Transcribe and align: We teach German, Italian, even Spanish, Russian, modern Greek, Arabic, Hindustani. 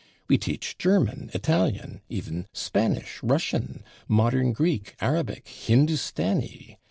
We 0.27 0.39
teach 0.39 0.79
German, 0.79 1.29
Italian, 1.35 2.01
even 2.09 2.47
Spanish, 2.53 3.19
Russian, 3.21 3.83
modern 4.07 4.51
Greek, 4.51 4.95
Arabic, 4.99 5.47
Hindustani. 5.47 6.79